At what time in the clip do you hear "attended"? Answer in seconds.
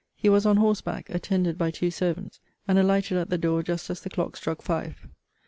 1.11-1.59